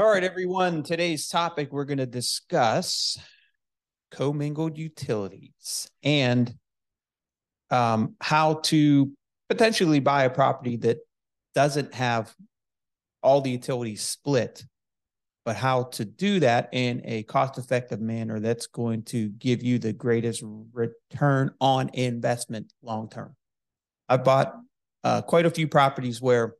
All 0.00 0.08
right, 0.08 0.24
everyone. 0.24 0.82
Today's 0.82 1.28
topic 1.28 1.70
we're 1.70 1.84
going 1.84 1.98
to 1.98 2.06
discuss 2.06 3.18
commingled 4.10 4.78
utilities 4.78 5.90
and 6.02 6.54
um, 7.70 8.14
how 8.18 8.54
to 8.62 9.12
potentially 9.50 10.00
buy 10.00 10.24
a 10.24 10.30
property 10.30 10.78
that 10.78 11.00
doesn't 11.54 11.92
have 11.92 12.34
all 13.22 13.42
the 13.42 13.50
utilities 13.50 14.00
split, 14.00 14.64
but 15.44 15.56
how 15.56 15.82
to 15.82 16.06
do 16.06 16.40
that 16.40 16.70
in 16.72 17.02
a 17.04 17.24
cost 17.24 17.58
effective 17.58 18.00
manner 18.00 18.40
that's 18.40 18.68
going 18.68 19.02
to 19.02 19.28
give 19.28 19.62
you 19.62 19.78
the 19.78 19.92
greatest 19.92 20.42
return 20.72 21.50
on 21.60 21.90
investment 21.92 22.72
long 22.82 23.10
term. 23.10 23.36
I've 24.08 24.24
bought 24.24 24.54
uh, 25.04 25.20
quite 25.20 25.44
a 25.44 25.50
few 25.50 25.68
properties 25.68 26.22
where 26.22 26.54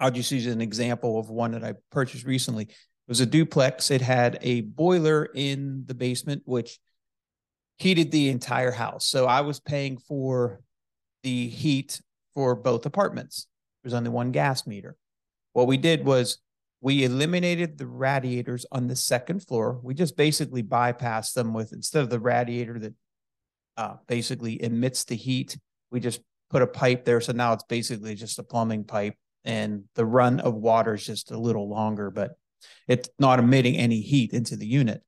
I'll 0.00 0.10
just 0.10 0.30
use 0.30 0.46
an 0.46 0.60
example 0.60 1.18
of 1.18 1.28
one 1.28 1.52
that 1.52 1.64
I 1.64 1.74
purchased 1.90 2.24
recently. 2.24 2.64
It 2.64 3.08
was 3.08 3.20
a 3.20 3.26
duplex. 3.26 3.90
It 3.90 4.00
had 4.00 4.38
a 4.42 4.62
boiler 4.62 5.28
in 5.34 5.84
the 5.86 5.94
basement, 5.94 6.42
which 6.44 6.78
heated 7.78 8.10
the 8.10 8.28
entire 8.28 8.70
house. 8.72 9.06
So 9.06 9.26
I 9.26 9.40
was 9.40 9.60
paying 9.60 9.98
for 9.98 10.60
the 11.22 11.48
heat 11.48 12.00
for 12.34 12.54
both 12.54 12.86
apartments. 12.86 13.46
There's 13.82 13.94
only 13.94 14.10
one 14.10 14.30
gas 14.30 14.66
meter. 14.66 14.96
What 15.52 15.66
we 15.66 15.76
did 15.76 16.04
was 16.04 16.38
we 16.80 17.04
eliminated 17.04 17.78
the 17.78 17.86
radiators 17.86 18.64
on 18.70 18.86
the 18.86 18.96
second 18.96 19.40
floor. 19.40 19.80
We 19.82 19.94
just 19.94 20.16
basically 20.16 20.62
bypassed 20.62 21.34
them 21.34 21.52
with 21.52 21.72
instead 21.72 22.02
of 22.02 22.10
the 22.10 22.20
radiator 22.20 22.78
that 22.78 22.94
uh, 23.76 23.96
basically 24.06 24.62
emits 24.62 25.04
the 25.04 25.16
heat, 25.16 25.58
we 25.90 25.98
just 26.00 26.20
put 26.50 26.62
a 26.62 26.66
pipe 26.66 27.04
there. 27.04 27.20
So 27.20 27.32
now 27.32 27.52
it's 27.52 27.64
basically 27.64 28.14
just 28.14 28.38
a 28.38 28.42
plumbing 28.42 28.84
pipe 28.84 29.14
and 29.44 29.84
the 29.94 30.04
run 30.04 30.40
of 30.40 30.54
water 30.54 30.94
is 30.94 31.04
just 31.04 31.30
a 31.30 31.38
little 31.38 31.68
longer, 31.68 32.10
but 32.10 32.32
it's 32.86 33.08
not 33.18 33.38
emitting 33.38 33.76
any 33.76 34.00
heat 34.00 34.32
into 34.32 34.56
the 34.56 34.66
unit. 34.66 35.02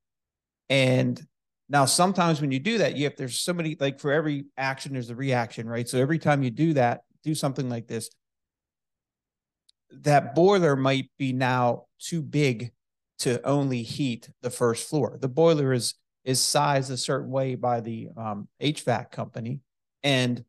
And 0.69 1.21
now 1.69 1.85
sometimes 1.85 2.41
when 2.41 2.53
you 2.53 2.59
do 2.59 2.79
that, 2.79 2.97
you 2.97 3.05
have 3.05 3.17
there's 3.17 3.41
somebody 3.41 3.77
like 3.79 4.01
for 4.01 4.13
every 4.13 4.47
action, 4.57 4.93
there's 4.93 5.11
a 5.11 5.15
reaction, 5.15 5.69
right? 5.69 5.89
So 5.89 5.99
every 5.99 6.19
time 6.19 6.43
you 6.43 6.51
do 6.51 6.75
that, 6.75 7.03
do 7.23 7.35
something 7.35 7.69
like 7.69 7.87
this, 7.87 8.11
that 9.91 10.35
boiler 10.35 10.77
might 10.77 11.11
be 11.19 11.33
now 11.33 11.85
too 11.99 12.23
big 12.23 12.73
to 13.21 13.45
only 13.47 13.83
heat 13.83 14.31
the 14.43 14.51
first 14.51 14.89
floor. 14.89 15.19
The 15.21 15.29
boiler 15.29 15.73
is 15.73 15.95
is 16.25 16.41
sized 16.41 16.91
a 16.91 16.97
certain 16.97 17.31
way 17.31 17.55
by 17.55 17.81
the 17.81 18.09
um, 18.17 18.49
HVAC 18.61 19.11
company, 19.11 19.61
and 20.03 20.45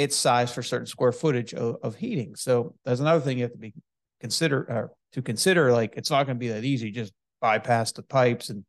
it's 0.00 0.16
sized 0.16 0.54
for 0.54 0.62
certain 0.62 0.86
square 0.86 1.12
footage 1.12 1.52
of, 1.52 1.76
of 1.82 1.94
heating. 1.94 2.34
So 2.34 2.74
that's 2.86 3.00
another 3.00 3.20
thing 3.20 3.36
you 3.36 3.44
have 3.44 3.52
to 3.52 3.58
be 3.58 3.74
consider 4.18 4.70
uh, 4.72 4.86
to 5.12 5.20
consider. 5.20 5.72
Like 5.72 5.92
it's 5.94 6.10
not 6.10 6.24
going 6.24 6.36
to 6.36 6.40
be 6.40 6.48
that 6.48 6.64
easy. 6.64 6.90
Just 6.90 7.12
bypass 7.42 7.92
the 7.92 8.02
pipes 8.02 8.48
and 8.48 8.64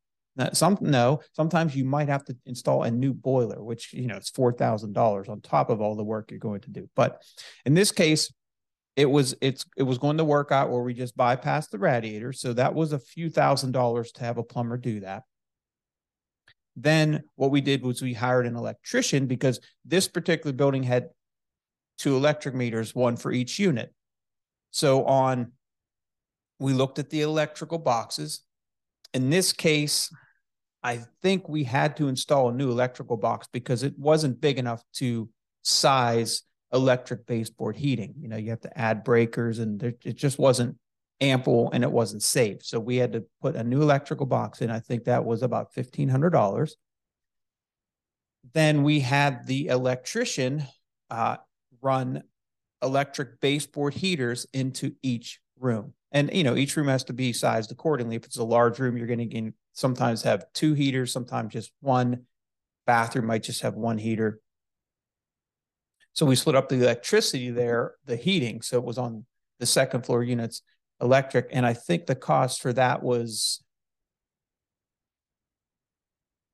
some 0.51 0.77
no. 0.81 1.21
Sometimes 1.31 1.73
you 1.73 1.85
might 1.85 2.09
have 2.09 2.25
to 2.25 2.35
install 2.45 2.83
a 2.83 2.91
new 2.91 3.13
boiler, 3.13 3.63
which 3.63 3.93
you 3.93 4.07
know 4.07 4.17
it's 4.17 4.29
four 4.29 4.51
thousand 4.51 4.91
dollars 4.91 5.29
on 5.29 5.39
top 5.39 5.69
of 5.69 5.79
all 5.79 5.95
the 5.95 6.03
work 6.03 6.31
you're 6.31 6.39
going 6.39 6.61
to 6.61 6.69
do. 6.69 6.89
But 6.97 7.21
in 7.65 7.75
this 7.75 7.93
case, 7.93 8.33
it 8.97 9.09
was 9.09 9.33
it's 9.41 9.65
it 9.77 9.83
was 9.83 9.99
going 9.99 10.17
to 10.17 10.25
work 10.25 10.51
out 10.51 10.69
where 10.69 10.83
we 10.83 10.93
just 10.93 11.15
bypassed 11.15 11.69
the 11.69 11.79
radiator. 11.79 12.33
So 12.33 12.51
that 12.53 12.75
was 12.75 12.91
a 12.91 12.99
few 12.99 13.29
thousand 13.29 13.71
dollars 13.71 14.11
to 14.13 14.25
have 14.25 14.37
a 14.37 14.43
plumber 14.43 14.77
do 14.77 14.99
that. 14.99 15.23
Then 16.75 17.23
what 17.35 17.51
we 17.51 17.61
did 17.61 17.83
was 17.83 18.01
we 18.01 18.13
hired 18.13 18.47
an 18.47 18.57
electrician 18.57 19.27
because 19.27 19.61
this 19.85 20.09
particular 20.09 20.53
building 20.53 20.83
had 20.83 21.09
two 22.01 22.15
electric 22.15 22.55
meters, 22.55 22.95
one 22.95 23.15
for 23.15 23.31
each 23.31 23.59
unit. 23.59 23.93
So 24.71 25.05
on, 25.05 25.51
we 26.59 26.73
looked 26.73 26.97
at 26.97 27.11
the 27.11 27.21
electrical 27.21 27.77
boxes. 27.77 28.41
In 29.13 29.29
this 29.29 29.53
case, 29.53 30.11
I 30.83 31.03
think 31.21 31.47
we 31.47 31.63
had 31.63 31.95
to 31.97 32.07
install 32.07 32.49
a 32.49 32.53
new 32.53 32.71
electrical 32.71 33.17
box 33.17 33.47
because 33.51 33.83
it 33.83 33.97
wasn't 33.99 34.41
big 34.41 34.57
enough 34.57 34.83
to 34.95 35.29
size 35.61 36.41
electric 36.73 37.27
baseboard 37.27 37.75
heating. 37.75 38.15
You 38.19 38.29
know, 38.29 38.37
you 38.37 38.49
have 38.49 38.61
to 38.61 38.79
add 38.79 39.03
breakers 39.03 39.59
and 39.59 39.79
there, 39.79 39.93
it 40.03 40.15
just 40.15 40.39
wasn't 40.39 40.77
ample 41.19 41.69
and 41.71 41.83
it 41.83 41.91
wasn't 41.91 42.23
safe. 42.23 42.65
So 42.65 42.79
we 42.79 42.95
had 42.95 43.13
to 43.13 43.25
put 43.41 43.55
a 43.55 43.63
new 43.63 43.83
electrical 43.83 44.25
box 44.25 44.61
in. 44.61 44.71
I 44.71 44.79
think 44.79 45.03
that 45.03 45.23
was 45.23 45.43
about 45.43 45.75
$1,500. 45.75 46.71
Then 48.53 48.81
we 48.81 49.01
had 49.01 49.45
the 49.45 49.67
electrician 49.67 50.63
uh, 51.11 51.37
run 51.81 52.23
electric 52.81 53.39
baseboard 53.39 53.93
heaters 53.93 54.45
into 54.53 54.93
each 55.01 55.39
room. 55.59 55.93
And 56.11 56.29
you 56.33 56.43
know, 56.43 56.55
each 56.55 56.75
room 56.75 56.87
has 56.87 57.03
to 57.05 57.13
be 57.13 57.33
sized 57.33 57.71
accordingly. 57.71 58.15
If 58.15 58.25
it's 58.25 58.37
a 58.37 58.43
large 58.43 58.79
room, 58.79 58.97
you're 58.97 59.07
going 59.07 59.29
to 59.29 59.53
sometimes 59.73 60.23
have 60.23 60.45
two 60.53 60.73
heaters, 60.73 61.11
sometimes 61.11 61.53
just 61.53 61.71
one. 61.79 62.23
Bathroom 62.87 63.27
might 63.27 63.43
just 63.43 63.61
have 63.61 63.75
one 63.75 63.97
heater. 63.97 64.41
So 66.13 66.25
we 66.25 66.35
split 66.35 66.55
up 66.55 66.67
the 66.67 66.75
electricity 66.75 67.51
there, 67.51 67.93
the 68.05 68.17
heating. 68.17 68.61
So 68.61 68.77
it 68.77 68.83
was 68.83 68.97
on 68.97 69.25
the 69.59 69.65
second 69.65 70.05
floor 70.05 70.23
units 70.23 70.61
electric. 70.99 71.47
And 71.51 71.65
I 71.65 71.73
think 71.73 72.05
the 72.05 72.15
cost 72.15 72.61
for 72.61 72.73
that 72.73 73.01
was 73.01 73.63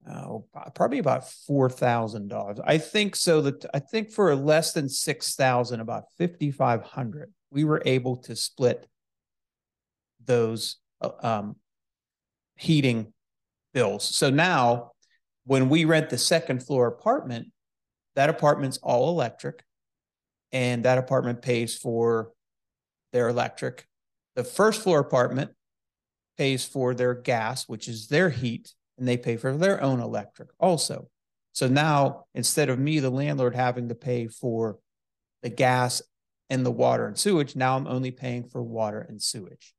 oh, 0.09 0.45
probably 0.75 0.99
about 0.99 1.29
four 1.29 1.69
thousand 1.69 2.29
dollars. 2.29 2.59
I 2.63 2.77
think 2.77 3.15
so. 3.15 3.41
That 3.41 3.65
I 3.73 3.79
think 3.79 4.11
for 4.11 4.35
less 4.35 4.73
than 4.73 4.89
six 4.89 5.35
thousand, 5.35 5.79
about 5.79 6.05
fifty 6.17 6.51
five 6.51 6.83
hundred, 6.83 7.33
we 7.51 7.63
were 7.63 7.81
able 7.85 8.17
to 8.17 8.35
split 8.35 8.87
those 10.25 10.77
uh, 11.01 11.11
um, 11.21 11.55
heating 12.55 13.13
bills. 13.73 14.03
So 14.03 14.29
now, 14.29 14.91
when 15.45 15.69
we 15.69 15.85
rent 15.85 16.09
the 16.09 16.17
second 16.17 16.65
floor 16.65 16.87
apartment, 16.87 17.47
that 18.15 18.29
apartment's 18.29 18.77
all 18.77 19.09
electric, 19.09 19.63
and 20.51 20.83
that 20.85 20.97
apartment 20.97 21.41
pays 21.41 21.77
for 21.77 22.31
their 23.13 23.29
electric. 23.29 23.87
The 24.35 24.43
first 24.43 24.81
floor 24.81 24.99
apartment 24.99 25.51
pays 26.37 26.65
for 26.65 26.93
their 26.93 27.13
gas, 27.13 27.67
which 27.67 27.87
is 27.87 28.07
their 28.07 28.29
heat 28.29 28.73
and 28.97 29.07
they 29.07 29.17
pay 29.17 29.37
for 29.37 29.55
their 29.55 29.81
own 29.81 29.99
electric 29.99 30.49
also. 30.59 31.07
So 31.53 31.67
now 31.67 32.25
instead 32.33 32.69
of 32.69 32.79
me, 32.79 32.99
the 32.99 33.09
landlord, 33.09 33.55
having 33.55 33.89
to 33.89 33.95
pay 33.95 34.27
for 34.27 34.77
the 35.41 35.49
gas 35.49 36.01
and 36.49 36.65
the 36.65 36.71
water 36.71 37.07
and 37.07 37.17
sewage, 37.17 37.55
now 37.55 37.75
I'm 37.75 37.87
only 37.87 38.11
paying 38.11 38.47
for 38.47 38.61
water 38.61 39.05
and 39.07 39.21
sewage. 39.21 39.73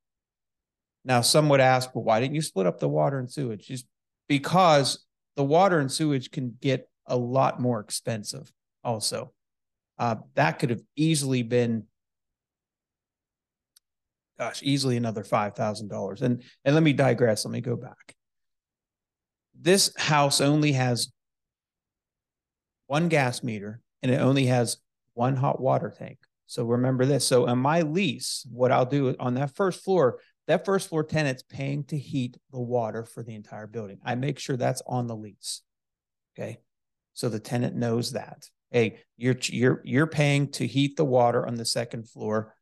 Now, 1.05 1.21
some 1.21 1.49
would 1.49 1.61
ask, 1.61 1.95
well, 1.95 2.05
why 2.05 2.21
didn't 2.21 2.35
you 2.35 2.43
split 2.43 2.67
up 2.67 2.81
the 2.81 2.89
water 2.89 3.19
and 3.19 3.31
sewage? 3.31 3.67
Just 3.67 3.87
because 4.29 5.05
the 5.37 5.45
water 5.45 5.79
and 5.79 5.91
sewage 5.91 6.31
can 6.31 6.57
get 6.61 6.89
a 7.07 7.17
lot 7.17 7.61
more 7.61 7.81
expensive 7.81 8.53
also. 8.85 9.33
Uh, 9.99 10.17
that 10.35 10.59
could 10.59 10.71
have 10.71 10.83
easily 10.97 11.43
been, 11.43 11.85
gosh, 14.39 14.63
easily 14.63 14.97
another 14.97 15.23
$5,000. 15.23 16.23
And, 16.23 16.43
and 16.65 16.75
let 16.75 16.83
me 16.83 16.93
digress. 16.93 17.45
Let 17.45 17.53
me 17.53 17.61
go 17.61 17.77
back 17.77 18.17
this 19.61 19.93
house 19.97 20.41
only 20.41 20.73
has 20.73 21.13
one 22.87 23.09
gas 23.09 23.43
meter 23.43 23.81
and 24.03 24.13
it 24.13 24.21
only 24.21 24.47
has 24.47 24.79
one 25.15 25.37
hot 25.37 25.61
water 25.61 25.93
tank. 25.97 26.19
So 26.47 26.65
remember 26.65 27.05
this. 27.05 27.27
So 27.27 27.47
on 27.47 27.59
my 27.59 27.83
lease, 27.83 28.47
what 28.51 28.73
I'll 28.73 28.87
do 28.87 29.15
on 29.21 29.35
that 29.35 29.55
first 29.55 29.85
floor, 29.85 30.21
that 30.47 30.65
first 30.65 30.89
floor 30.89 31.05
tenant's 31.05 31.43
paying 31.43 31.85
to 31.85 31.99
heat 31.99 32.39
the 32.53 32.61
water 32.61 33.05
for 33.05 33.23
the 33.23 33.35
entire 33.35 33.67
building. 33.67 33.99
I 34.05 34.15
make 34.15 34.39
sure 34.39 34.57
that's 34.57 34.83
on 34.87 35.07
the 35.07 35.17
lease. 35.17 35.63
Okay. 36.35 36.59
So 37.13 37.29
the 37.29 37.41
tenant 37.41 37.77
knows 37.77 38.13
that. 38.13 38.49
Hey, 38.71 39.01
you're 39.17 39.37
you're 39.43 39.83
you're 39.85 40.07
paying 40.07 40.51
to 40.53 40.67
heat 40.67 40.97
the 40.97 41.05
water 41.05 41.47
on 41.47 41.57
the 41.57 41.65
second 41.65 42.09
floor. 42.09 42.55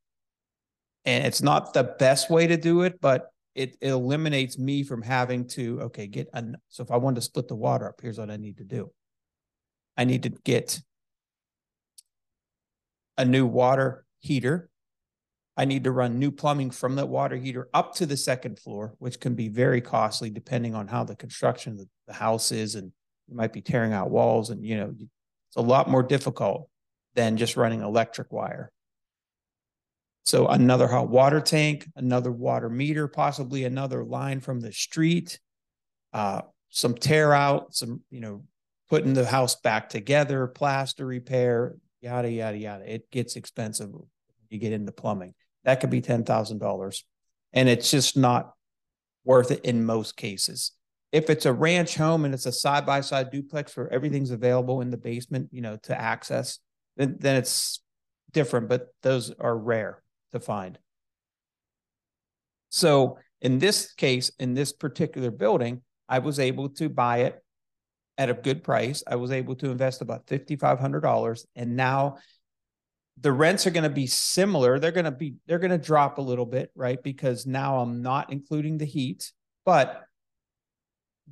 And 1.05 1.25
it's 1.25 1.43
not 1.43 1.73
the 1.73 1.85
best 1.85 2.31
way 2.31 2.49
to 2.49 2.57
do 2.57 2.83
it, 2.83 3.01
but 3.01 3.29
it, 3.57 3.77
it 3.81 3.89
eliminates 3.89 4.59
me 4.59 4.85
from 4.85 5.03
having 5.03 5.49
to 5.49 5.81
okay 5.83 6.07
get 6.07 6.29
an 6.35 6.57
so 6.69 6.83
if 6.83 6.91
i 6.91 6.97
want 6.97 7.17
to 7.17 7.23
split 7.23 7.49
the 7.49 7.55
water 7.55 7.89
up 7.89 8.01
here's 8.01 8.19
what 8.19 8.31
i 8.31 8.37
need 8.37 8.59
to 8.59 8.65
do. 8.65 8.91
I 9.97 10.05
need 10.05 10.25
to 10.25 10.31
get 10.31 10.81
a 13.17 13.25
new 13.25 13.47
water 13.47 14.05
heater. 14.21 14.69
I 15.57 15.65
need 15.65 15.85
to 15.85 15.91
run 15.91 16.19
new 16.19 16.31
plumbing 16.31 16.71
from 16.71 16.97
the 16.97 17.07
water 17.07 17.37
heater 17.37 17.71
up 17.73 17.95
to 17.95 18.05
the 18.05 18.17
second 18.17 18.59
floor 18.59 18.95
which 18.99 19.21
can 19.21 19.35
be 19.35 19.49
very 19.49 19.81
costly 19.81 20.29
depending 20.29 20.75
on 20.75 20.87
how 20.87 21.05
the 21.05 21.17
construction 21.17 21.81
of 21.81 21.87
the 22.07 22.13
house 22.13 22.53
is 22.53 22.75
and 22.75 22.93
you 23.27 23.35
might 23.35 23.55
be 23.55 23.63
tearing 23.63 23.95
out 23.95 24.11
walls 24.11 24.51
and 24.51 24.63
you 24.67 24.77
know 24.77 24.95
it's 24.99 25.57
a 25.57 25.63
lot 25.63 25.89
more 25.89 26.03
difficult 26.03 26.69
than 27.15 27.39
just 27.39 27.57
running 27.57 27.81
electric 27.81 28.31
wire 28.33 28.71
so 30.27 30.49
another 30.49 30.89
hot 30.89 31.09
water 31.09 31.41
tank, 31.41 31.89
another 31.95 32.33
water 32.33 32.69
meter, 32.69 33.07
possibly 33.07 33.65
another 33.65 34.05
line 34.05 34.41
from 34.41 34.59
the 34.59 34.73
street, 34.73 35.39
uh, 36.13 36.43
some 36.69 36.95
tear 36.95 37.33
out, 37.33 37.77
some, 37.77 38.03
you 38.11 38.19
know, 38.19 38.43
putting 38.91 39.15
the 39.15 39.25
house 39.25 39.55
back 39.55 39.89
together, 39.89 40.49
plaster 40.49 41.07
repair, 41.07 41.77
yada, 42.01 42.29
yada, 42.29 42.59
yada. 42.59 42.93
It 42.93 43.09
gets 43.13 43.37
expensive 43.37 43.91
you 44.51 44.59
get 44.59 44.73
into 44.73 44.91
plumbing. 44.91 45.35
That 45.63 45.79
could 45.79 45.91
be 45.91 46.03
$10,000. 46.03 47.03
And 47.53 47.69
it's 47.69 47.91
just 47.93 48.17
not 48.17 48.53
worth 49.25 49.53
it 49.53 49.65
in 49.65 49.87
most 49.87 50.17
cases. 50.17 50.73
If 51.13 51.31
it's 51.31 51.47
a 51.47 51.53
ranch 51.53 51.97
home 51.97 52.25
and 52.25 52.35
it's 52.35 52.47
a 52.47 52.53
side 52.53 52.85
by 52.85 53.01
side 53.01 53.31
duplex 53.31 53.77
where 53.77 53.93
everything's 53.93 54.33
available 54.33 54.81
in 54.81 54.91
the 54.91 54.97
basement, 54.97 55.51
you 55.53 55.63
know, 55.63 55.77
to 55.85 56.01
access, 56.01 56.59
then, 56.97 57.17
then 57.21 57.37
it's 57.37 57.81
different, 58.33 58.69
but 58.69 58.89
those 59.03 59.31
are 59.39 59.57
rare 59.57 60.03
to 60.39 60.45
find. 60.45 60.79
So 62.69 63.19
in 63.41 63.59
this 63.59 63.93
case, 63.95 64.31
in 64.39 64.55
this 64.55 64.73
particular 64.73 65.31
building, 65.31 65.83
I 66.09 66.21
was 66.21 66.39
able 66.39 66.69
to 66.71 66.89
buy 66.89 67.19
it 67.19 67.43
at 68.19 68.31
a 68.31 68.35
good 68.35 68.65
price. 68.65 69.03
I 69.07 69.17
was 69.17 69.31
able 69.31 69.55
to 69.57 69.71
invest 69.71 70.01
about 70.01 70.27
$5,500. 70.27 71.45
And 71.55 71.77
now 71.77 72.17
the 73.21 73.33
rents 73.33 73.67
are 73.67 73.71
going 73.71 73.85
to 73.85 73.91
be 73.91 74.07
similar. 74.07 74.79
They're 74.79 74.93
going 74.93 75.05
to 75.05 75.11
be, 75.11 75.35
they're 75.47 75.59
going 75.59 75.71
to 75.71 75.79
drop 75.79 76.19
a 76.19 76.23
little 76.23 76.47
bit, 76.47 76.71
right? 76.75 77.03
Because 77.03 77.47
now 77.47 77.79
I'm 77.79 78.03
not 78.03 78.33
including 78.33 78.79
the 78.79 78.85
heat, 78.85 79.33
but 79.65 80.03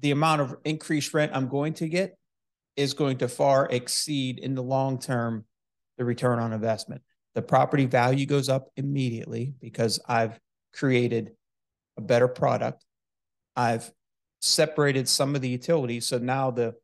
the 0.00 0.10
amount 0.10 0.40
of 0.40 0.56
increased 0.64 1.14
rent 1.14 1.32
I'm 1.34 1.48
going 1.48 1.74
to 1.74 1.88
get 1.88 2.18
is 2.76 2.94
going 2.94 3.18
to 3.18 3.28
far 3.28 3.68
exceed 3.70 4.38
in 4.38 4.54
the 4.54 4.62
long 4.62 4.98
term 4.98 5.44
the 5.96 6.04
return 6.04 6.38
on 6.38 6.52
investment. 6.52 7.02
The 7.34 7.42
property 7.42 7.86
value 7.86 8.26
goes 8.26 8.48
up 8.48 8.68
immediately 8.76 9.54
because 9.60 10.00
I've 10.08 10.38
created 10.72 11.32
a 11.96 12.00
better 12.00 12.28
product. 12.28 12.84
I've 13.56 13.90
separated 14.40 15.08
some 15.08 15.34
of 15.34 15.40
the 15.40 15.48
utilities. 15.48 16.06
So 16.06 16.18
now 16.18 16.50
the 16.50 16.74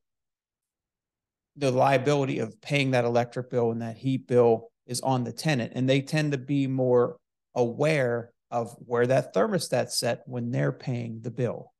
the 1.56 1.70
liability 1.70 2.38
of 2.38 2.60
paying 2.60 2.92
that 2.92 3.04
electric 3.04 3.50
bill 3.50 3.70
and 3.70 3.82
that 3.82 3.96
heat 3.96 4.26
bill 4.26 4.70
is 4.86 5.00
on 5.00 5.24
the 5.24 5.32
tenant. 5.32 5.72
And 5.74 5.88
they 5.88 6.00
tend 6.00 6.32
to 6.32 6.38
be 6.38 6.66
more 6.66 7.16
aware 7.54 8.32
of 8.50 8.74
where 8.78 9.06
that 9.06 9.34
thermostat's 9.34 9.98
set 9.98 10.22
when 10.26 10.50
they're 10.50 10.72
paying 10.72 11.20
the 11.22 11.30
bill. 11.30 11.72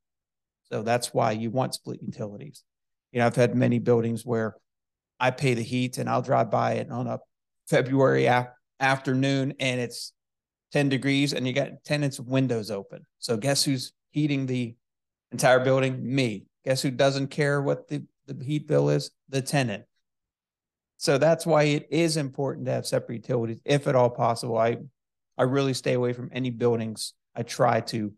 So 0.71 0.83
that's 0.83 1.15
why 1.15 1.33
you 1.33 1.51
want 1.51 1.75
split 1.75 2.01
utilities. 2.03 2.63
You 3.13 3.21
know, 3.21 3.27
I've 3.27 3.37
had 3.37 3.57
many 3.57 3.79
buildings 3.79 4.25
where 4.25 4.57
I 5.19 5.31
pay 5.31 5.55
the 5.55 5.63
heat 5.63 5.99
and 5.99 6.09
I'll 6.09 6.23
drive 6.23 6.51
by 6.51 6.75
it 6.75 6.91
on 6.91 7.07
a 7.07 7.19
February 7.69 8.29
afternoon 8.81 9.55
and 9.61 9.81
it's 9.81 10.13
10 10.73 10.89
degrees 10.89 11.33
and 11.33 11.47
you 11.47 11.53
got 11.53 11.85
tenants 11.85 12.19
windows 12.19 12.71
open. 12.71 13.05
So 13.19 13.37
guess 13.37 13.65
who's 13.65 13.93
heating 14.11 14.47
the 14.47 14.75
entire 15.33 15.61
building? 15.61 16.03
Me. 16.03 16.47
Guess 16.65 16.83
who 16.83 16.91
doesn't 16.91 17.29
care 17.29 17.61
what 17.61 17.89
the, 17.89 18.03
the 18.27 18.45
heat 18.45 18.67
bill 18.67 18.91
is? 18.91 19.11
The 19.29 19.43
tenant. 19.43 19.85
So 20.99 21.17
that's 21.17 21.47
why 21.47 21.63
it 21.65 21.89
is 21.91 22.17
important 22.19 22.67
to 22.67 22.73
have 22.73 22.87
separate 22.87 23.17
utilities, 23.17 23.61
if 23.65 23.87
at 23.87 23.95
all 23.95 24.11
possible. 24.11 24.59
I 24.59 24.79
I 25.39 25.45
really 25.45 25.73
stay 25.73 25.95
away 25.95 26.13
from 26.13 26.29
any 26.35 26.51
buildings. 26.51 27.15
I 27.35 27.43
try 27.43 27.81
to 27.81 28.13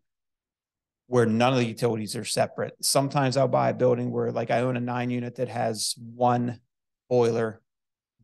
where 1.07 1.27
none 1.27 1.53
of 1.53 1.61
the 1.61 1.67
utilities 1.67 2.17
are 2.17 2.25
separate. 2.25 2.75
Sometimes 2.81 3.37
I'll 3.37 3.47
buy 3.47 3.69
a 3.69 3.75
building 3.75 4.11
where 4.11 4.33
like 4.33 4.51
I 4.51 4.63
own 4.63 4.77
a 4.77 4.81
nine 4.81 5.11
unit 5.11 5.37
that 5.37 5.49
has 5.49 5.95
one 5.97 6.59
boiler, 7.09 7.61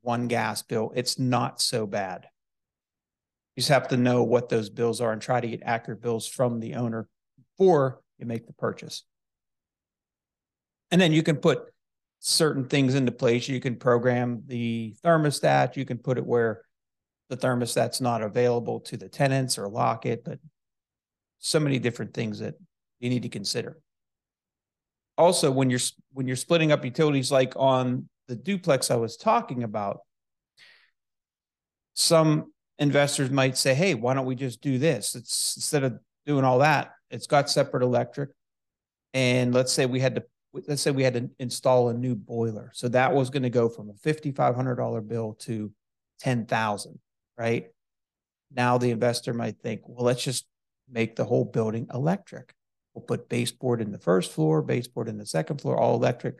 one 0.09 0.27
gas 0.27 0.63
bill. 0.63 0.91
It's 0.97 1.19
not 1.19 1.61
so 1.61 1.87
bad. 1.87 2.27
You 3.55 3.61
just 3.61 3.69
have 3.69 3.89
to 3.89 3.99
know 3.99 4.23
what 4.23 4.49
those 4.49 4.71
bills 4.71 5.03
are 5.03 5.13
and 5.13 5.21
try 5.21 5.39
to 5.39 5.47
get 5.47 5.61
accurate 5.63 6.01
bills 6.01 6.27
from 6.27 6.61
the 6.61 6.77
owner 6.77 7.07
before 7.37 8.01
you 8.17 8.25
make 8.25 8.47
the 8.47 8.55
purchase. 8.55 9.05
And 10.91 10.99
then 10.99 11.13
you 11.13 11.23
can 11.23 11.37
put 11.37 11.59
certain 12.21 12.65
things 12.65 12.95
into 12.95 13.13
place. 13.13 13.49
You 13.49 13.61
can 13.61 13.77
program 13.77 14.45
the 14.47 14.97
thermostat. 15.05 15.77
You 15.77 15.85
can 15.85 15.99
put 15.99 16.17
it 16.17 16.25
where 16.25 16.63
the 17.29 17.37
thermostat's 17.37 18.01
not 18.01 18.23
available 18.23 18.81
to 18.81 18.97
the 18.97 19.11
tenants 19.11 19.59
or 19.59 19.69
lock 19.69 20.07
it, 20.07 20.25
but 20.25 20.39
so 21.39 21.61
many 21.61 21.79
different 21.79 22.15
things 22.15 22.39
that 22.39 22.55
you 22.99 23.11
need 23.11 23.25
to 23.25 23.29
consider. 23.29 23.79
Also, 25.19 25.51
when 25.51 25.69
you're 25.69 25.87
when 26.15 26.27
you're 26.27 26.37
splitting 26.37 26.73
up 26.73 26.83
utilities 26.83 27.31
like 27.31 27.53
on 27.57 28.09
the 28.29 28.37
duplex 28.37 28.91
I 28.91 28.97
was 28.97 29.17
talking 29.17 29.63
about, 29.63 30.01
some 31.95 32.53
investors 32.79 33.31
might 33.31 33.57
say, 33.57 33.75
hey, 33.75 33.95
why 33.95 34.15
don't 34.15 34.27
we 34.27 34.37
just 34.37 34.61
do 34.61 34.79
this? 34.79 35.15
It's 35.15 35.57
instead 35.57 35.83
of 35.83 35.99
doing 36.27 36.45
all 36.45 36.59
that, 36.59 36.93
it's 37.11 37.27
got 37.27 37.51
separate 37.51 37.83
electric. 37.83 38.31
And 39.15 39.53
let's 39.53 39.73
say 39.73 39.87
we 39.87 40.01
had 40.01 40.15
to 40.15 40.25
let's 40.67 40.83
say 40.83 40.91
we 40.91 41.03
had 41.03 41.15
to 41.15 41.31
install 41.39 41.89
a 41.89 41.95
new 41.95 42.15
boiler. 42.15 42.71
So 42.75 42.89
that 42.89 43.13
was 43.13 43.31
going 43.31 43.43
to 43.43 43.51
go 43.51 43.69
from 43.69 43.91
a 43.91 43.93
$5,500 43.93 45.07
bill 45.07 45.35
to 45.41 45.73
10,000, 46.21 46.99
right? 47.37 47.67
Now 48.55 48.79
the 48.79 48.91
investor 48.91 49.35
might 49.35 49.61
think, 49.61 49.83
well, 49.87 50.05
let's 50.05 50.23
just 50.23 50.47
make 50.91 51.17
the 51.17 51.25
whole 51.25 51.45
building 51.45 51.87
electric. 51.93 52.55
We'll 52.95 53.05
put 53.05 53.29
baseboard 53.29 53.81
in 53.81 53.93
the 53.93 53.99
first 53.99 54.33
floor, 54.33 54.63
baseboard 54.63 55.09
in 55.09 55.19
the 55.19 55.27
second 55.27 55.61
floor, 55.61 55.79
all 55.79 55.95
electric. 55.95 56.39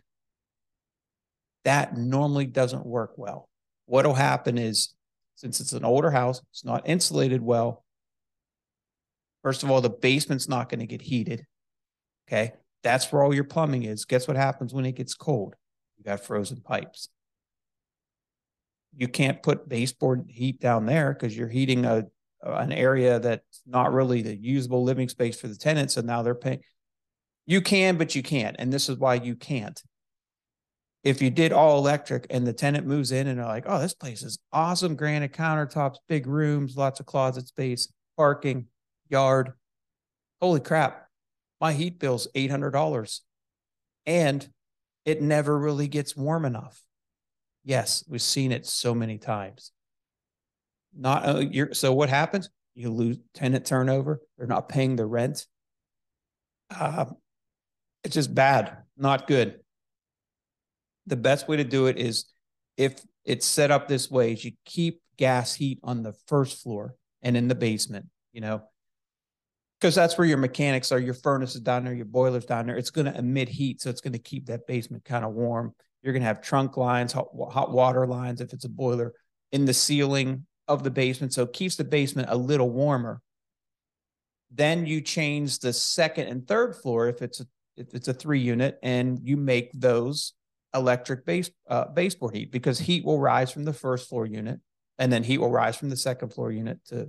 That 1.65 1.97
normally 1.97 2.47
doesn't 2.47 2.87
work 2.87 3.13
well. 3.17 3.49
What'll 3.87 4.15
happen 4.15 4.59
is 4.59 4.95
since 5.35 5.61
it's 5.61 5.73
an 5.73 5.85
older 5.85 6.11
house, 6.11 6.41
it's 6.51 6.65
not 6.65 6.89
insulated 6.89 7.43
well. 7.43 7.85
First 9.43 9.63
of 9.63 9.71
all, 9.71 9.81
the 9.81 9.91
basement's 9.91 10.49
not 10.49 10.69
going 10.69 10.81
to 10.81 10.87
get 10.87 11.01
heated. 11.01 11.45
Okay. 12.29 12.53
That's 12.83 13.11
where 13.11 13.23
all 13.23 13.35
your 13.35 13.45
plumbing 13.45 13.85
is. 13.85 14.05
Guess 14.05 14.29
what 14.29 14.37
happens 14.37 14.73
when 14.73 14.87
it 14.87 14.97
gets 14.97 15.15
cold? 15.15 15.55
You 15.97 16.05
got 16.05 16.21
frozen 16.21 16.61
pipes. 16.61 17.09
You 18.97 19.09
can't 19.09 19.43
put 19.43 19.69
baseboard 19.69 20.27
heat 20.29 20.61
down 20.61 20.87
there 20.87 21.13
because 21.13 21.37
you're 21.37 21.49
heating 21.49 21.85
a 21.85 22.05
an 22.43 22.73
area 22.73 23.19
that's 23.19 23.63
not 23.67 23.93
really 23.93 24.23
the 24.23 24.37
usable 24.37 24.85
living 24.85 25.09
space 25.09 25.39
for 25.41 25.49
the 25.49 25.57
tenants. 25.57 25.97
And 25.97 26.07
now 26.07 26.23
they're 26.23 26.35
paying. 26.35 26.61
You 27.47 27.61
can, 27.61 27.97
but 27.97 28.15
you 28.15 28.23
can't. 28.23 28.57
And 28.59 28.73
this 28.73 28.89
is 28.89 28.97
why 28.97 29.15
you 29.15 29.35
can't 29.35 29.81
if 31.09 31.23
you 31.23 31.31
did 31.31 31.55
all 31.55 31.79
electric 31.79 32.27
and 32.29 32.47
the 32.47 32.53
tenant 32.53 32.87
moves 32.87 33.13
in 33.13 33.29
and 33.29 33.39
they're 33.39 33.47
like, 33.47 33.65
oh, 33.67 33.81
this 33.81 33.95
place 33.95 34.23
is 34.23 34.39
awesome 34.53 34.95
granite 34.95 35.33
countertops, 35.33 35.97
big 36.07 36.27
rooms, 36.27 36.77
lots 36.77 37.01
of 37.01 37.07
closet 37.07 37.49
space, 37.49 37.91
parking, 38.19 38.67
yard. 39.09 39.53
Holy 40.43 40.61
crap, 40.61 41.09
my 41.63 41.73
heat 41.73 41.99
bill's 41.99 42.29
$800 42.35 43.21
and 44.05 44.47
it 45.07 45.23
never 45.23 45.59
really 45.59 45.89
gets 45.89 46.15
warm 46.15 46.45
enough. 46.45 46.83
Yes, 47.65 48.05
we've 48.07 48.21
seen 48.21 48.53
it 48.53 48.67
so 48.67 48.95
many 48.95 49.17
times. 49.17 49.73
Not 50.95 51.27
uh, 51.27 51.39
you're, 51.39 51.73
so 51.73 51.95
what 51.95 52.11
happens? 52.11 52.51
You 52.75 52.91
lose 52.91 53.17
tenant 53.33 53.65
turnover. 53.65 54.21
They're 54.37 54.47
not 54.47 54.69
paying 54.69 54.97
the 54.97 55.07
rent. 55.07 55.47
Uh, 56.71 57.07
it's 58.05 58.15
just 58.15 58.35
bad, 58.35 58.77
not 58.99 59.27
good 59.27 59.61
the 61.09 61.17
best 61.17 61.49
way 61.49 61.57
to 61.57 61.65
do 61.65 61.87
it 61.87 61.99
is 61.99 62.27
if 62.77 63.03
it's 63.25 63.47
set 63.47 63.71
up 63.71 63.89
this 63.89 64.11
way 64.11 64.33
is 64.33 64.45
you 64.45 64.53
keep 64.65 65.01
gas 65.17 65.55
heat 65.55 65.79
on 65.83 66.03
the 66.03 66.13
first 66.27 66.63
floor 66.63 66.95
and 67.23 67.37
in 67.37 67.49
the 67.49 67.55
basement, 67.55 68.07
you 68.33 68.41
know, 68.41 68.63
because 69.79 69.95
that's 69.95 70.17
where 70.17 70.27
your 70.27 70.39
mechanics 70.39 70.93
are. 70.93 70.99
Your 70.99 71.15
furnace 71.15 71.55
is 71.55 71.61
down 71.61 71.85
there, 71.85 71.95
your 71.95 72.05
boiler's 72.05 72.47
down 72.47 72.67
there. 72.67 72.77
It's 72.77 72.91
going 72.91 73.07
to 73.07 73.19
emit 73.19 73.49
heat, 73.49 73.81
so 73.81 73.91
it's 73.91 74.01
going 74.01 74.13
to 74.13 74.19
keep 74.19 74.47
that 74.47 74.67
basement 74.67 75.05
kind 75.05 75.25
of 75.25 75.33
warm. 75.33 75.75
You're 76.03 76.13
going 76.13 76.23
to 76.23 76.29
have 76.29 76.41
trunk 76.41 76.77
lines, 76.77 77.13
hot, 77.13 77.29
hot 77.51 77.73
water 77.73 78.07
lines 78.07 78.41
if 78.41 78.53
it's 78.53 78.65
a 78.65 78.69
boiler 78.69 79.13
in 79.53 79.65
the 79.65 79.75
ceiling 79.75 80.47
of 80.67 80.85
the 80.85 80.91
basement, 80.91 81.33
so 81.33 81.43
it 81.45 81.53
keeps 81.53 81.77
the 81.77 81.85
basement 81.85 82.29
a 82.31 82.37
little 82.37 82.71
warmer. 82.71 83.21
Then 84.51 84.87
you 84.87 85.01
change 85.01 85.59
the 85.59 85.73
second 85.73 86.29
and 86.29 86.47
third 86.47 86.77
floor 86.77 87.09
if 87.09 87.23
it's 87.23 87.41
a 87.41 87.47
if 87.77 87.95
it's 87.95 88.09
a 88.09 88.15
three 88.15 88.41
unit, 88.41 88.79
and 88.83 89.21
you 89.23 89.37
make 89.37 89.71
those 89.73 90.33
electric 90.75 91.25
base 91.25 91.51
uh, 91.69 91.87
baseboard 91.87 92.35
heat 92.35 92.53
because 92.53 92.79
heat 92.79 93.05
will 93.05 93.19
rise 93.19 93.51
from 93.51 93.65
the 93.65 93.73
first 93.73 94.09
floor 94.09 94.27
unit 94.27 94.61
and 94.99 95.13
then 95.13 95.23
heat 95.23 95.39
will 95.39 95.51
rise 95.51 95.77
from 95.77 95.89
the 95.89 95.97
second 95.97 96.31
floor 96.31 96.53
unit 96.53 96.79
to 96.87 97.09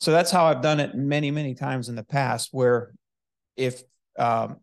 so 0.00 0.10
that's 0.10 0.30
how 0.30 0.46
i've 0.46 0.62
done 0.62 0.80
it 0.80 0.94
many 0.94 1.30
many 1.30 1.54
times 1.54 1.88
in 1.88 1.94
the 1.94 2.02
past 2.02 2.48
where 2.52 2.92
if 3.56 3.82
um 4.18 4.56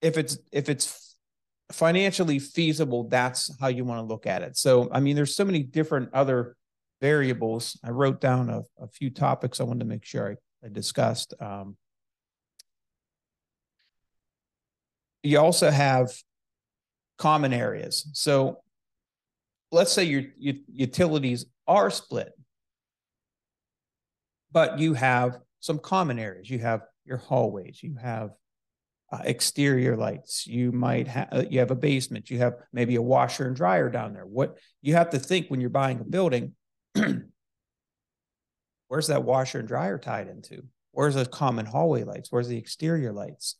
if 0.00 0.16
it's 0.16 0.38
if 0.50 0.68
it's 0.68 1.16
financially 1.70 2.38
feasible 2.38 3.08
that's 3.08 3.50
how 3.58 3.68
you 3.68 3.84
want 3.84 3.98
to 3.98 4.04
look 4.04 4.26
at 4.26 4.42
it. 4.42 4.56
So 4.56 4.88
i 4.92 5.00
mean 5.00 5.16
there's 5.16 5.34
so 5.34 5.44
many 5.44 5.62
different 5.62 6.10
other 6.12 6.56
variables. 7.00 7.78
I 7.82 7.90
wrote 7.90 8.20
down 8.20 8.50
a, 8.50 8.62
a 8.80 8.88
few 8.88 9.10
topics 9.10 9.60
i 9.60 9.64
wanted 9.64 9.80
to 9.80 9.86
make 9.86 10.04
sure 10.04 10.36
i, 10.62 10.66
I 10.66 10.68
discussed 10.70 11.34
um, 11.40 11.76
you 15.22 15.38
also 15.38 15.70
have 15.70 16.10
common 17.22 17.52
areas. 17.52 18.08
So 18.14 18.58
let's 19.70 19.92
say 19.92 20.02
your, 20.02 20.24
your 20.36 20.56
utilities 20.66 21.46
are 21.68 21.88
split, 21.88 22.32
but 24.50 24.80
you 24.80 24.94
have 24.94 25.38
some 25.60 25.78
common 25.78 26.18
areas. 26.18 26.50
You 26.50 26.58
have 26.58 26.80
your 27.04 27.18
hallways, 27.18 27.80
you 27.80 27.94
have 28.02 28.30
uh, 29.12 29.20
exterior 29.24 29.96
lights. 29.96 30.48
You 30.48 30.72
might 30.72 31.06
have 31.06 31.28
uh, 31.30 31.44
you 31.48 31.60
have 31.60 31.70
a 31.70 31.76
basement. 31.76 32.28
You 32.28 32.38
have 32.38 32.54
maybe 32.72 32.96
a 32.96 33.02
washer 33.02 33.46
and 33.46 33.54
dryer 33.54 33.88
down 33.88 34.14
there. 34.14 34.26
What 34.26 34.58
you 34.80 34.94
have 34.94 35.10
to 35.10 35.20
think 35.20 35.46
when 35.48 35.60
you're 35.60 35.70
buying 35.70 36.00
a 36.00 36.04
building, 36.04 36.54
where's 38.88 39.06
that 39.06 39.22
washer 39.22 39.60
and 39.60 39.68
dryer 39.68 39.98
tied 39.98 40.26
into? 40.28 40.64
Where's 40.90 41.14
the 41.14 41.26
common 41.26 41.66
hallway 41.66 42.02
lights? 42.02 42.32
Where's 42.32 42.48
the 42.48 42.58
exterior 42.58 43.12
lights? 43.12 43.58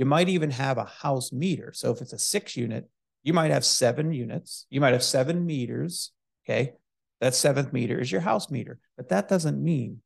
You 0.00 0.06
might 0.06 0.30
even 0.30 0.50
have 0.52 0.78
a 0.78 0.86
house 0.86 1.30
meter. 1.30 1.74
So 1.74 1.90
if 1.90 2.00
it's 2.00 2.14
a 2.14 2.18
six 2.18 2.56
unit, 2.56 2.88
you 3.22 3.34
might 3.34 3.50
have 3.50 3.66
seven 3.66 4.14
units. 4.14 4.64
You 4.70 4.80
might 4.80 4.94
have 4.94 5.04
seven 5.04 5.44
meters. 5.44 6.12
Okay. 6.42 6.72
That 7.20 7.34
seventh 7.34 7.74
meter 7.74 8.00
is 8.00 8.10
your 8.10 8.22
house 8.22 8.50
meter. 8.50 8.78
But 8.96 9.10
that 9.10 9.28
doesn't 9.28 9.62
mean 9.62 10.00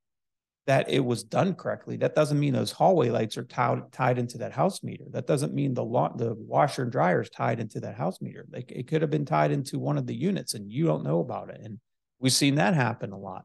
that 0.66 0.90
it 0.90 0.98
was 0.98 1.22
done 1.22 1.54
correctly. 1.54 1.96
That 1.98 2.16
doesn't 2.16 2.40
mean 2.40 2.54
those 2.54 2.72
hallway 2.72 3.10
lights 3.10 3.38
are 3.38 3.44
tied, 3.44 3.92
tied 3.92 4.18
into 4.18 4.38
that 4.38 4.50
house 4.50 4.82
meter. 4.82 5.04
That 5.10 5.28
doesn't 5.28 5.54
mean 5.54 5.74
the 5.74 5.84
lo- 5.84 6.12
the 6.16 6.34
washer 6.34 6.82
and 6.82 6.90
dryer 6.90 7.20
is 7.20 7.30
tied 7.30 7.60
into 7.60 7.78
that 7.82 7.94
house 7.94 8.20
meter. 8.20 8.46
Like 8.50 8.72
it 8.72 8.88
could 8.88 9.00
have 9.00 9.12
been 9.12 9.24
tied 9.24 9.52
into 9.52 9.78
one 9.78 9.96
of 9.96 10.08
the 10.08 10.16
units 10.16 10.54
and 10.54 10.72
you 10.72 10.86
don't 10.86 11.04
know 11.04 11.20
about 11.20 11.50
it. 11.50 11.60
And 11.62 11.78
we've 12.18 12.32
seen 12.32 12.56
that 12.56 12.74
happen 12.74 13.12
a 13.12 13.16
lot. 13.16 13.44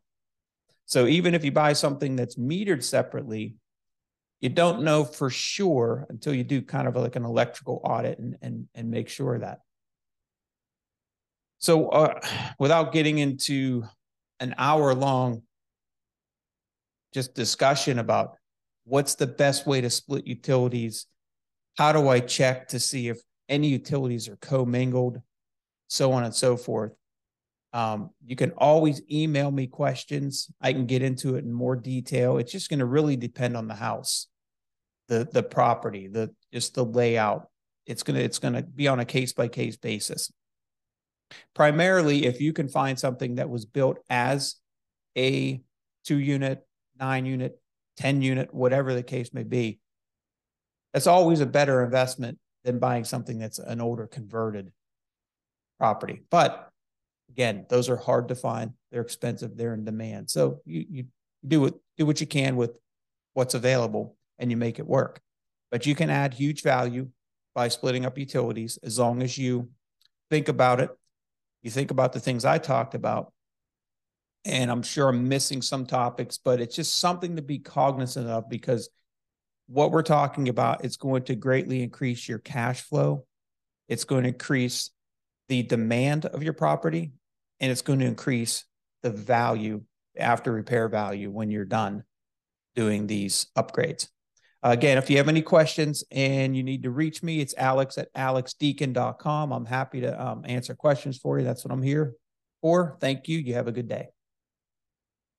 So 0.88 1.06
even 1.06 1.36
if 1.36 1.46
you 1.46 1.52
buy 1.52 1.74
something 1.74 2.16
that's 2.16 2.38
metered 2.38 2.84
separately, 2.84 3.54
you 4.42 4.50
don't 4.50 4.84
know 4.84 5.04
for 5.04 5.30
sure 5.30 6.06
until 6.10 6.34
you 6.34 6.44
do 6.44 6.62
kind 6.62 6.88
of 6.88 6.96
like 6.96 7.16
an 7.16 7.26
electrical 7.26 7.82
audit 7.84 8.20
and 8.20 8.38
and 8.42 8.68
and 8.74 8.90
make 8.90 9.10
sure 9.10 9.38
that. 9.40 9.60
So 11.60 11.90
uh, 11.90 12.22
without 12.58 12.94
getting 12.94 13.18
into 13.18 13.84
an 14.40 14.56
hour 14.58 14.94
long 14.94 15.44
just 17.14 17.34
discussion 17.34 18.00
about 18.00 18.38
what's 18.86 19.16
the 19.16 19.28
best 19.28 19.68
way 19.68 19.82
to 19.82 19.90
split 19.90 20.26
utilities, 20.26 21.06
how 21.78 21.92
do 21.92 22.08
I 22.08 22.20
check 22.20 22.70
to 22.70 22.80
see 22.80 23.10
if 23.10 23.20
any 23.50 23.68
utilities 23.68 24.30
are 24.30 24.38
commingled, 24.38 25.22
so 25.88 26.12
on 26.12 26.24
and 26.24 26.34
so 26.34 26.56
forth. 26.56 26.94
Um, 27.74 28.12
you 28.26 28.36
can 28.36 28.52
always 28.52 29.02
email 29.12 29.52
me 29.52 29.68
questions. 29.68 30.50
I 30.62 30.74
can 30.74 30.86
get 30.86 31.04
into 31.04 31.36
it 31.36 31.44
in 31.44 31.52
more 31.52 31.76
detail. 31.76 32.38
It's 32.38 32.52
just 32.52 32.70
going 32.70 32.80
to 32.80 32.86
really 32.86 33.16
depend 33.16 33.58
on 33.58 33.68
the 33.68 33.76
house, 33.76 34.28
the 35.10 35.28
the 35.32 35.44
property, 35.44 36.08
the 36.08 36.34
just 36.54 36.76
the 36.76 36.86
layout. 36.86 37.48
It's 37.86 38.04
gonna 38.04 38.20
it's 38.20 38.40
gonna 38.40 38.64
be 38.64 38.88
on 38.88 39.00
a 39.00 39.06
case 39.06 39.34
by 39.34 39.48
case 39.50 39.76
basis. 39.76 40.32
Primarily, 41.54 42.26
if 42.26 42.40
you 42.40 42.54
can 42.54 42.70
find 42.70 42.98
something 42.98 43.36
that 43.36 43.50
was 43.50 43.66
built 43.66 44.00
as 44.10 44.56
a 45.18 45.62
two 46.06 46.18
unit, 46.18 46.66
nine 46.98 47.26
unit, 47.26 47.60
ten 47.98 48.22
unit, 48.22 48.54
whatever 48.54 48.94
the 48.94 49.04
case 49.04 49.34
may 49.34 49.44
be, 49.44 49.80
that's 50.94 51.08
always 51.08 51.42
a 51.42 51.46
better 51.46 51.84
investment 51.84 52.40
than 52.64 52.80
buying 52.80 53.04
something 53.04 53.38
that's 53.38 53.60
an 53.60 53.82
older 53.82 54.08
converted 54.08 54.72
property. 55.78 56.24
But 56.30 56.70
Again, 57.30 57.66
those 57.70 57.90
are 57.90 57.98
hard 57.98 58.28
to 58.30 58.36
find. 58.36 58.74
They're 58.92 59.02
expensive. 59.02 59.56
They're 59.56 59.74
in 59.74 59.86
demand. 59.86 60.30
So 60.30 60.62
you 60.66 60.86
you 60.90 61.06
do 61.48 61.66
it 61.66 61.76
do 61.98 62.06
what 62.06 62.20
you 62.20 62.28
can 62.28 62.56
with 62.56 62.78
what's 63.34 63.54
available 63.54 64.18
and 64.40 64.50
you 64.50 64.58
make 64.58 64.80
it 64.80 64.88
work. 64.88 65.20
But 65.72 65.86
you 65.86 65.94
can 65.94 66.10
add 66.10 66.34
huge 66.34 66.64
value 66.64 67.10
by 67.54 67.68
splitting 67.68 68.06
up 68.06 68.18
utilities 68.18 68.78
as 68.84 68.98
long 68.98 69.22
as 69.22 69.38
you 69.38 69.70
think 70.30 70.48
about 70.48 70.80
it. 70.80 70.90
You 71.62 71.70
think 71.70 71.92
about 71.92 72.14
the 72.14 72.20
things 72.20 72.46
I 72.46 72.58
talked 72.58 72.96
about. 72.96 73.34
And 74.46 74.72
I'm 74.72 74.82
sure 74.82 75.10
I'm 75.10 75.28
missing 75.28 75.62
some 75.62 75.86
topics, 75.86 76.38
but 76.38 76.62
it's 76.62 76.76
just 76.76 76.98
something 76.98 77.36
to 77.36 77.42
be 77.42 77.60
cognizant 77.60 78.28
of 78.28 78.50
because 78.50 78.90
what 79.68 79.92
we're 79.92 80.02
talking 80.02 80.50
about 80.50 80.86
is 80.86 80.98
going 80.98 81.24
to 81.24 81.36
greatly 81.36 81.84
increase 81.84 82.28
your 82.28 82.40
cash 82.40 82.82
flow. 82.82 83.26
It's 83.90 84.06
going 84.06 84.24
to 84.24 84.30
increase 84.30 84.92
the 85.50 85.64
demand 85.64 86.26
of 86.26 86.42
your 86.42 86.54
property 86.54 87.12
and 87.60 87.72
it's 87.72 87.82
going 87.82 88.00
to 88.00 88.06
increase 88.06 88.64
the 89.04 89.10
value 89.10 89.82
after 90.18 90.52
repair 90.52 90.88
value 90.88 91.30
when 91.30 91.52
you're 91.52 91.66
done 91.66 92.04
doing 92.76 93.08
these 93.08 93.48
upgrades. 93.58 94.08
Again, 94.62 94.98
if 94.98 95.10
you 95.10 95.18
have 95.18 95.30
any 95.30 95.42
questions 95.42 96.04
and 96.12 96.56
you 96.56 96.64
need 96.64 96.84
to 96.84 96.92
reach 96.92 97.24
me, 97.24 97.40
it's 97.40 97.56
alex 97.58 97.98
at 97.98 98.14
alexdeacon.com. 98.14 99.54
I'm 99.54 99.66
happy 99.66 100.02
to 100.02 100.22
um, 100.22 100.44
answer 100.46 100.76
questions 100.76 101.18
for 101.18 101.40
you. 101.40 101.46
That's 101.46 101.64
what 101.64 101.72
I'm 101.72 101.82
here 101.82 102.16
for. 102.62 102.98
Thank 103.00 103.30
you. 103.30 103.38
You 103.40 103.54
have 103.54 103.68
a 103.68 103.72
good 103.72 103.88
day. 103.88 104.10